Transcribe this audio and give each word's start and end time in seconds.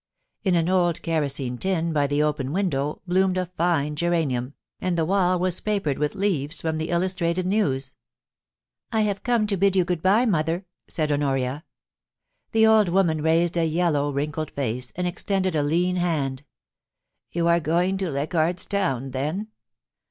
In 0.43 0.55
an 0.55 0.67
old 0.67 1.03
kerosine 1.03 1.59
tin 1.59 1.93
by 1.93 2.07
the 2.07 2.23
open 2.23 2.51
176 2.51 3.03
POUCY 3.03 3.03
ASD 3.03 3.03
PASSIOX. 3.03 3.03
window 3.03 3.03
bloomed 3.05 3.37
a 3.37 3.53
fine 3.55 3.95
geranium, 3.95 4.53
and 4.79 4.97
the 4.97 5.05
wall 5.05 5.37
was 5.37 5.61
papered 5.61 5.99
with 5.99 6.15
leaves 6.15 6.59
from 6.59 6.79
the 6.79 6.87
IHustrated 6.87 7.43
SeTti^ 7.43 7.93
* 8.43 8.91
I 8.93 9.01
have 9.01 9.21
come 9.21 9.45
to 9.45 9.55
bid 9.57 9.75
you 9.75 9.85
good 9.85 10.01
bye, 10.01 10.25
mother,' 10.25 10.65
said 10.87 11.11
Honoria. 11.11 11.63
The 12.51 12.65
old 12.65 12.89
woman 12.89 13.21
raised 13.21 13.55
a 13.57 13.65
yellow, 13.67 14.09
wrinkled 14.11 14.49
face, 14.49 14.91
and 14.95 15.05
ex 15.05 15.23
tended 15.23 15.55
a 15.55 15.61
lean 15.61 15.97
hand 15.97 16.45
* 16.87 17.31
You 17.33 17.47
are 17.47 17.59
going 17.59 17.99
to 17.99 18.09
Leichardt's 18.09 18.65
Town, 18.65 19.11
then. 19.11 19.49